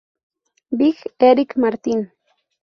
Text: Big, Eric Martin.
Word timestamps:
Big, 0.75 0.95
Eric 1.19 1.55
Martin. 1.57 2.11